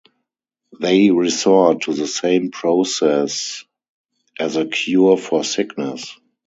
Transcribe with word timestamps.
They 0.79 1.11
resort 1.11 1.81
to 1.83 1.93
the 1.93 2.07
same 2.07 2.49
process 2.49 3.65
as 4.39 4.55
a 4.55 4.65
cure 4.65 5.15
for 5.15 5.43
sickness. 5.43 6.17